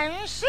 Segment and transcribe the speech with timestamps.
[0.00, 0.48] 人生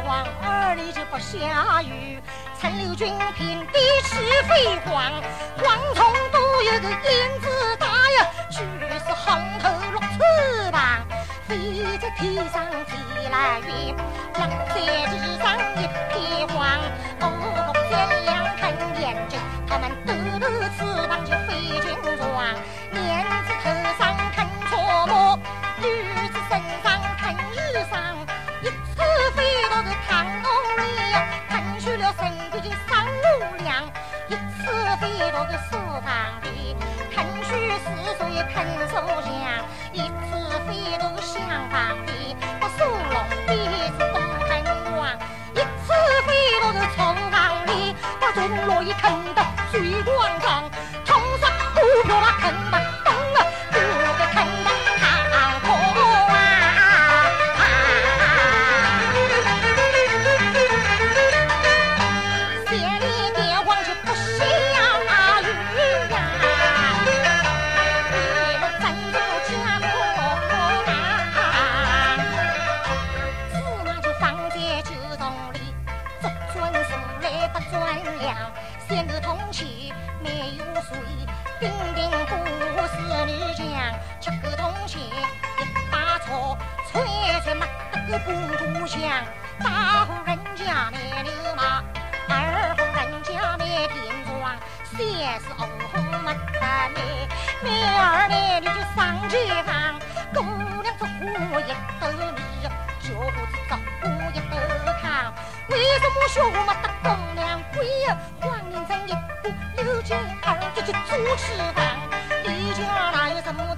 [0.00, 2.20] 王二里就不下雨，
[2.60, 4.16] 陈留军平地起
[4.48, 5.12] 飞黄，
[5.58, 8.58] 黄铜都有个燕子大呀，举
[9.06, 11.06] 是红头绿翅膀，
[11.48, 13.96] 飞在天上飞来云，
[14.34, 16.56] 落在地上一片黄。
[40.66, 45.16] 飞到厢房里，把苏龙飞是东看光；
[45.54, 45.92] 一次
[46.26, 46.28] 飞
[46.60, 46.96] 到个厨
[47.30, 49.40] 房里，把钟锣一看得
[49.70, 50.16] 水光
[88.18, 88.32] 步
[88.80, 89.00] 步香，
[89.62, 91.82] 大户人家卖牛马，
[92.28, 94.94] 二户人家卖田庄，三
[95.40, 96.96] 是五户没得卖，
[97.62, 97.66] 卖
[97.98, 99.34] 儿卖女就上街
[99.64, 99.98] 坊，
[100.32, 100.42] 姑
[100.82, 101.62] 娘做花一
[102.00, 102.02] 斗
[102.34, 102.38] 米，
[103.00, 103.20] 小伙
[103.50, 104.52] 子做花一斗
[105.02, 105.04] 糠。
[105.68, 108.16] 为什么小伙没得公娘贵呀？
[108.40, 111.98] 黄连成一步六姐儿就去做吃饭，
[112.44, 112.82] 你家
[113.12, 113.75] 哪有什么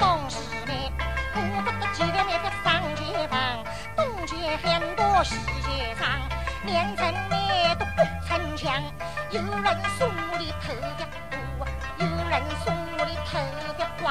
[4.62, 6.08] 很多西街上，
[6.64, 8.82] 连城面都不逞强。
[9.30, 11.66] 有人说我的头发多，
[11.98, 13.38] 有人说我的头
[13.76, 14.06] 发黄。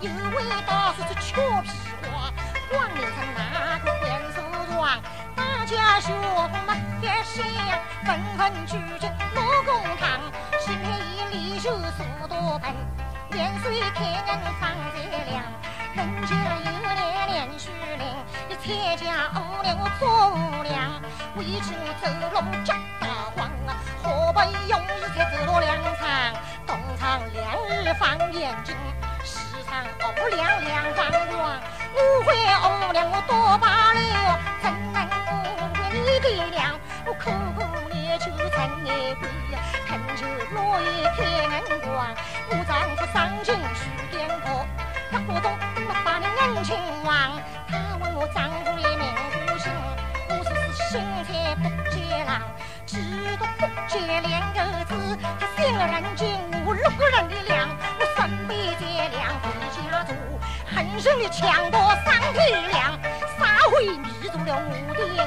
[0.00, 1.68] 有位大叔是俏皮
[2.02, 2.32] 话，
[2.70, 4.02] 黄连城哪个还
[4.32, 4.36] 梳
[4.72, 5.00] 妆？
[5.36, 6.08] 大家说
[6.66, 7.42] 没得香，
[8.04, 10.02] 纷纷聚集乐公堂。
[10.60, 12.74] 新开一里就数多盆，
[13.30, 14.96] 年岁开人放在
[15.30, 15.42] 亮。
[15.96, 16.98] 人家有年
[17.28, 18.04] 连续领，
[18.48, 21.00] 你参加五年我做五娘，
[21.36, 21.70] 为求
[22.02, 22.24] 走路
[22.64, 23.06] 脚大
[23.36, 26.02] 黄啊，好不容易才走到两场，
[26.66, 28.74] 东场两日放眼睛，
[29.22, 31.62] 西场五两两张光，
[31.94, 33.98] 误会五娘我多罢了，
[34.60, 34.98] 怎能
[35.30, 35.32] 误
[35.76, 36.74] 会你的娘？
[37.06, 37.60] 我苦苦
[37.92, 39.22] 念求陈年贵，
[39.86, 41.22] 恳求老爷开
[41.54, 41.94] 恩光，
[42.50, 43.78] 我丈夫上京去
[44.10, 44.53] 点破。
[61.36, 62.98] 抢夺三天粮，
[63.36, 65.20] 杀回迷住了我的眼，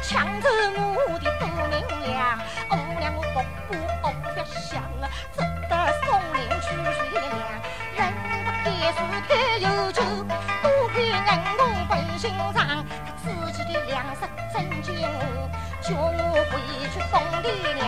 [0.00, 1.74] 抢走我的多明
[2.06, 2.38] 亮，
[2.70, 4.24] 我俩我不顾我不
[4.60, 5.72] 想啊，只得
[6.04, 7.22] 送灵去水凉。
[8.94, 10.00] 是太有酒，
[10.62, 14.20] 多亏恩公本心长，他自己的粮食
[14.52, 16.52] 真经我，叫我回
[16.92, 17.82] 去送爹娘，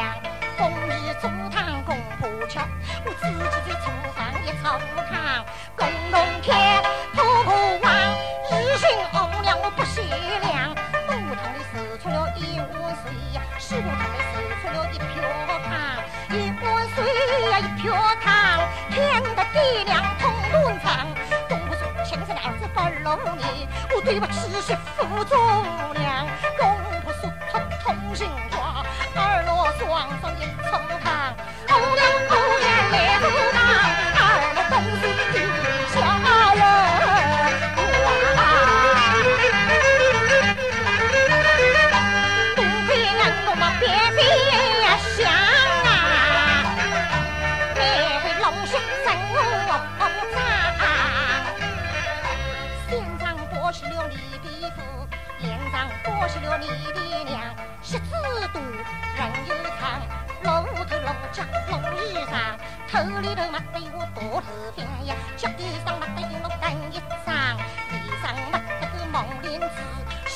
[0.57, 2.59] 封你做汤供婆吃，
[3.05, 3.85] 我自己在厨
[4.17, 5.45] 房一炒糠，
[5.77, 6.83] 公公开
[17.61, 20.33] 一瓢汤，添得爹娘痛。
[20.51, 21.07] 东厂，
[21.49, 23.05] 公婆说亲生的儿子不如
[23.37, 25.39] 你，我对不起媳妇做
[25.99, 26.27] 娘。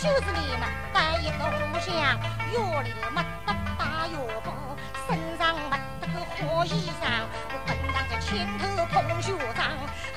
[0.09, 1.93] 袖子里没得一个香，
[2.55, 4.55] 腰里没得大腰包，
[5.07, 9.69] 身上没得个花衣裳，我本当在前头碰学长，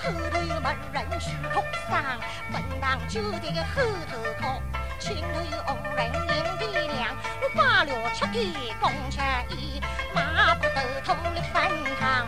[0.02, 2.02] 后头又没人去哭丧，
[2.54, 4.62] 本当就在个后头靠，
[4.98, 9.20] 前头有红人领的粮，我八六七的公吃
[9.54, 9.82] 衣。
[10.16, 11.70] 马不头痛的翻
[12.00, 12.28] 堂，